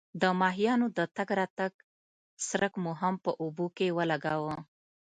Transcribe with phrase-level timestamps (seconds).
[0.21, 1.71] د ماهیانو د تګ راتګ
[2.47, 4.55] څرک مو هم په اوبو کې ولګاوه.